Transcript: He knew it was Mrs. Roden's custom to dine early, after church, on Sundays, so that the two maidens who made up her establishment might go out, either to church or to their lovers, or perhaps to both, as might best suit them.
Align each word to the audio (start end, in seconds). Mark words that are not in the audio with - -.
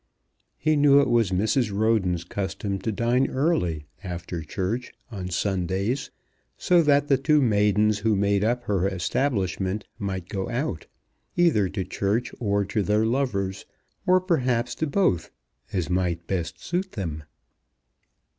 He 0.57 0.75
knew 0.75 0.99
it 0.99 1.11
was 1.11 1.29
Mrs. 1.29 1.71
Roden's 1.71 2.23
custom 2.23 2.79
to 2.79 2.91
dine 2.91 3.29
early, 3.29 3.85
after 4.03 4.41
church, 4.41 4.91
on 5.11 5.29
Sundays, 5.29 6.09
so 6.57 6.81
that 6.81 7.07
the 7.07 7.19
two 7.19 7.39
maidens 7.39 7.99
who 7.99 8.15
made 8.15 8.43
up 8.43 8.63
her 8.63 8.87
establishment 8.87 9.85
might 9.99 10.27
go 10.27 10.49
out, 10.49 10.87
either 11.35 11.69
to 11.69 11.83
church 11.83 12.31
or 12.39 12.65
to 12.65 12.81
their 12.81 13.05
lovers, 13.05 13.67
or 14.07 14.19
perhaps 14.19 14.73
to 14.73 14.87
both, 14.87 15.29
as 15.71 15.87
might 15.87 16.25
best 16.25 16.59
suit 16.59 16.93
them. 16.93 17.21